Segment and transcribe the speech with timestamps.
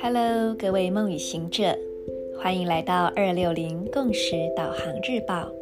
[0.00, 1.76] Hello，各位梦与行者，
[2.38, 5.52] 欢迎来到二六零共识导航日报。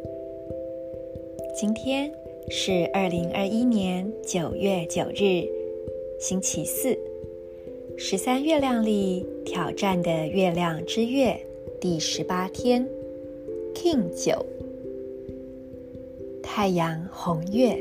[1.53, 2.09] 今天
[2.49, 5.45] 是二零二一年九月九日，
[6.19, 6.97] 星期四，
[7.97, 11.37] 十三月亮里挑战的月亮之月
[11.81, 12.87] 第十八天
[13.73, 14.45] ，King 九，
[16.59, 17.77] 太阳红月。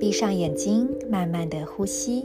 [0.00, 2.24] 闭上眼睛，慢慢的呼吸。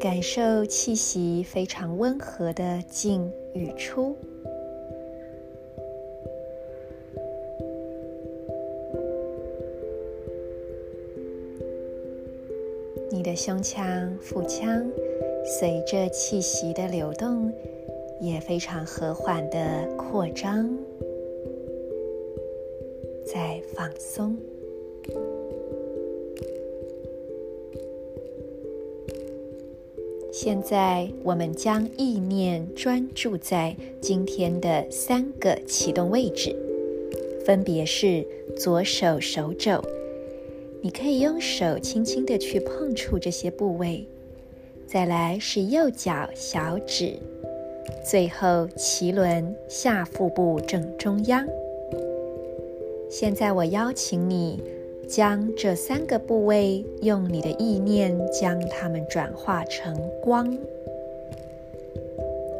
[0.00, 4.16] 感受气息非常温和的进与出，
[13.10, 14.90] 你的胸腔、腹腔
[15.44, 17.52] 随着气息的流动，
[18.20, 20.68] 也非常和缓的扩张，
[23.24, 24.36] 再放松。
[30.32, 36.54] 现在，我们将意念专注在今天的三个启动位置，
[37.44, 38.24] 分别是
[38.56, 39.82] 左手手肘，
[40.80, 44.06] 你可以用手轻轻的去碰触这些部位；
[44.86, 47.14] 再来是右脚小指，
[48.04, 51.46] 最后脐轮下腹部正中央。
[53.10, 54.62] 现在，我邀请你。
[55.08, 60.54] 将这三个部位用你的意念将它们转化成光，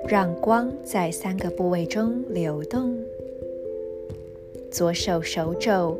[0.09, 2.99] 让光在三个部位中流动。
[4.71, 5.99] 左手手肘，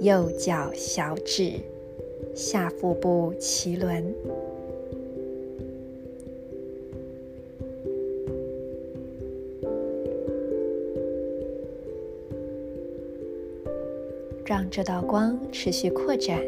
[0.00, 1.52] 右脚小指，
[2.34, 4.14] 下腹部脐轮。
[14.44, 16.38] 让这道光持续扩展，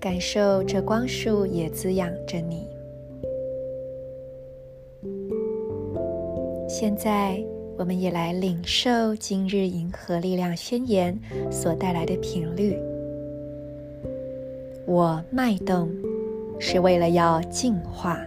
[0.00, 2.66] 感受这光束也滋养着你。
[6.68, 7.42] 现在，
[7.76, 11.18] 我们也来领受今日银河力量宣言
[11.50, 12.78] 所带来的频率。
[14.86, 15.90] 我脉动，
[16.58, 18.18] 是为了要净化，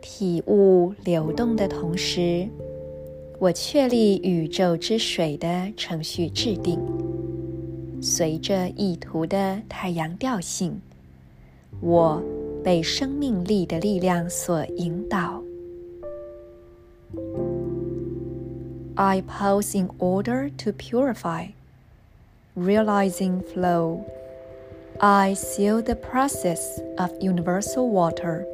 [0.00, 2.46] 体悟流动的同时。
[3.39, 6.79] 我确立宇宙之水的程序制定，
[8.01, 10.81] 随着意图的太阳调性，
[11.81, 12.23] 我
[12.63, 15.43] 被生命力的力量所引导。
[18.95, 21.49] I pause in order to purify,
[22.55, 23.99] realizing flow.
[24.99, 28.45] I seal the process of universal water.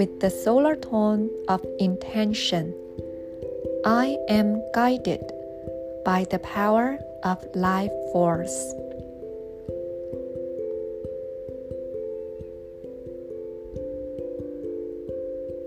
[0.00, 2.72] With the solar tone of intention,
[3.84, 5.20] I am guided
[6.06, 8.74] by the power of life force.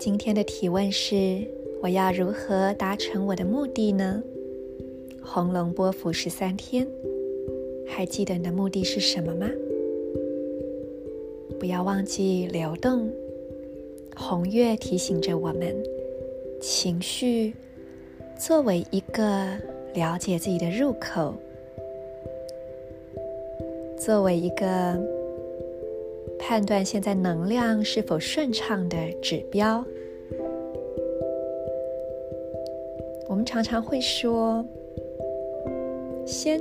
[0.00, 1.44] 今天的提问是：
[1.80, 4.20] 我要如何达成我的目的呢？
[5.22, 6.84] 红龙波符十三天，
[7.86, 9.48] 还记得你的目的是什么吗？
[11.60, 13.08] 不要忘记流动。
[14.16, 15.74] 红月提醒着我们，
[16.60, 17.54] 情绪
[18.38, 19.48] 作为一个
[19.94, 21.34] 了解自己的入口，
[23.98, 24.98] 作为一个
[26.38, 29.84] 判断现在能量是否顺畅的指标。
[33.28, 34.64] 我们常常会说，
[36.24, 36.60] 先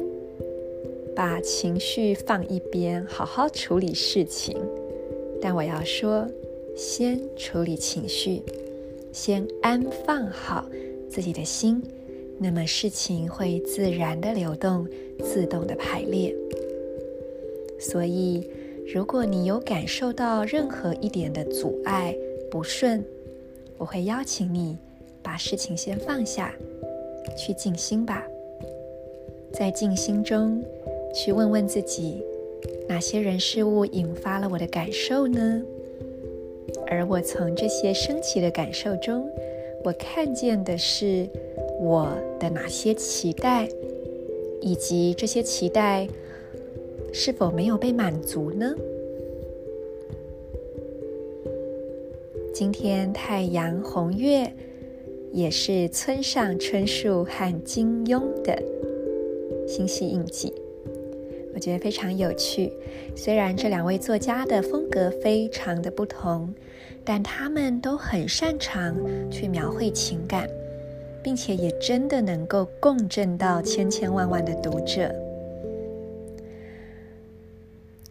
[1.16, 4.58] 把情绪放一边，好好处理事情。
[5.41, 6.25] 但我要说，
[6.75, 8.41] 先处理情绪，
[9.11, 10.67] 先安放好
[11.09, 11.81] 自己的心，
[12.39, 14.88] 那么事情会自然的流动，
[15.23, 16.35] 自动的排列。
[17.79, 18.50] 所以，
[18.94, 22.16] 如果你有感受到任何一点的阻碍、
[22.50, 23.03] 不顺，
[23.78, 24.78] 我会邀请你
[25.22, 26.53] 把事情先放下，
[27.37, 28.26] 去静心吧。
[29.53, 30.64] 在静心中，
[31.14, 32.23] 去问问自己，
[32.87, 35.61] 哪些人事物引发了我的感受呢？
[36.93, 39.28] 而我从这些升起的感受中，
[39.84, 41.28] 我看见的是
[41.79, 42.07] 我
[42.40, 43.67] 的哪些期待，
[44.61, 46.07] 以及这些期待
[47.11, 48.75] 是否没有被满足呢？
[52.53, 54.53] 今天太阳红月
[55.31, 58.61] 也是村上春树和金庸的
[59.67, 60.53] 星系印记，
[61.55, 62.72] 我觉得非常有趣。
[63.16, 66.53] 虽然这两位作家的风格非常的不同，
[67.05, 68.96] 但他们都很擅长
[69.29, 70.50] 去描绘情感，
[71.22, 75.14] 并且也真的能够共振到千千万万的读者。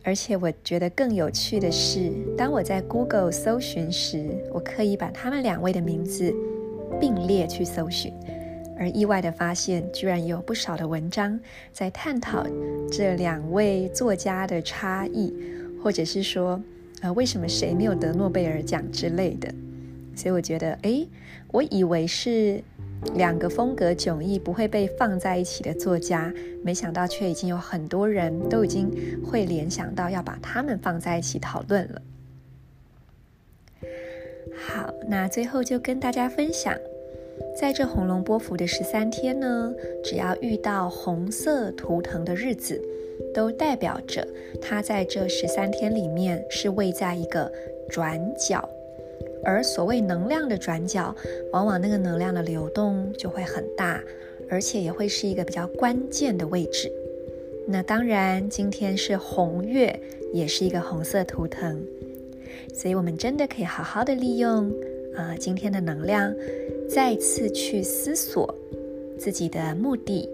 [0.05, 6.35] 而且我觉得更有趣的是，当我在 Google 搜寻时，我可以把他们两位的名字
[7.01, 8.13] 并列去搜寻，
[8.77, 11.39] 而意外的发现，居然有不少的文章
[11.73, 12.45] 在探讨
[12.91, 15.33] 这两位作家的差异，
[15.81, 16.61] 或者是说，
[17.03, 19.53] 呃，为什么谁没有得诺贝尔奖之类的。
[20.17, 21.07] 所以我觉得，诶，
[21.51, 22.65] 我以为是。
[23.17, 26.33] 两个风格迥异、不会被放在一起的作家，
[26.63, 28.89] 没想到却已经有很多人都已经
[29.27, 32.03] 会联想到要把他们放在一起讨论了。
[34.55, 36.79] 好，那最后就跟大家分享，
[37.59, 42.81] 在这红龙波幅的十三天呢，只要遇到红色图腾的日子，
[43.35, 44.27] 都代表着
[44.61, 47.51] 它在这十三天里面是位在一个
[47.89, 48.69] 转角。
[49.45, 51.15] 而所谓能量的转角，
[51.53, 54.01] 往往那个能量的流动就会很大，
[54.49, 56.91] 而且也会是一个比较关键的位置。
[57.67, 60.01] 那当然，今天是红月，
[60.33, 61.85] 也是一个红色图腾，
[62.73, 64.73] 所以我们真的可以好好的利用
[65.17, 66.35] 啊、今天的能量，
[66.89, 68.55] 再次去思索
[69.19, 70.29] 自己的目的，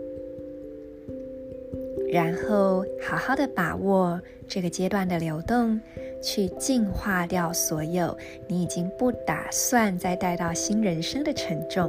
[2.10, 5.80] 然后好好的把握这个阶段的流动。
[6.20, 11.88] 去净化掉所有你已经不打算再带到新人生的沉重，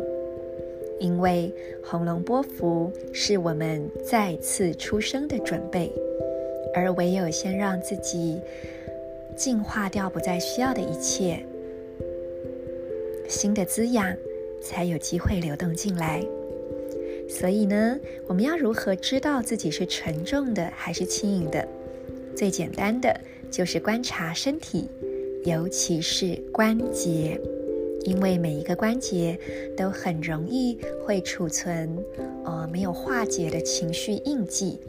[1.00, 1.52] 因为
[1.84, 5.92] 红龙波幅是我们再次出生的准备，
[6.76, 8.40] 而唯有先让自己
[9.36, 11.44] 净化掉不再需要的一切，
[13.30, 14.14] 新的滋养
[14.62, 16.22] 才有机会流动进来。
[17.30, 17.98] 所以呢，
[18.28, 21.66] 我们要如何知道自己是沉重的还是轻盈的？
[22.36, 23.18] 最简单的。
[23.52, 24.88] 就是观察身体，
[25.44, 27.42] 尤其是关节，
[28.04, 29.40] 因为每一个关节
[29.76, 31.98] 都很容易会储存
[32.46, 34.80] 呃没有化解的情绪印记，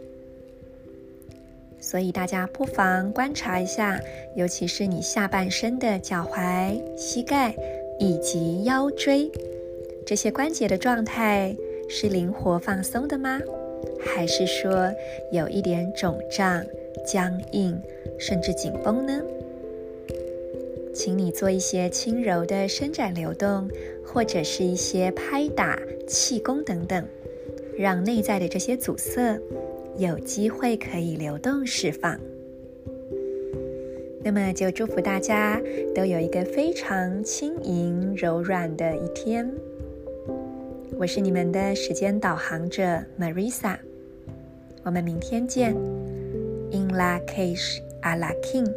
[1.79, 3.99] 所以大家不妨观察一下，
[4.37, 7.57] 尤其是你下半身的脚踝、膝盖
[8.01, 9.31] 以及腰椎
[10.05, 11.55] 这些关节的状态
[11.89, 13.39] 是灵活放松的吗？
[14.01, 14.91] 还是说
[15.31, 16.65] 有一点肿胀？
[17.07, 17.81] 僵硬，
[18.19, 19.23] 甚至紧绷呢？
[20.93, 23.69] 请你做一些轻柔的伸展流动，
[24.05, 27.07] 或者是一些拍打气功等等，
[27.79, 29.39] 让内在的这些阻塞
[29.97, 32.21] 有机会可以流动释放。
[34.23, 35.61] 那么就祝福大家
[35.95, 39.51] 都有一个非常轻盈柔软的一天。
[40.99, 43.79] 我是你们的时间导航者 Marisa，
[44.83, 45.75] 我们明天见。
[46.71, 48.71] In la cage, Ala king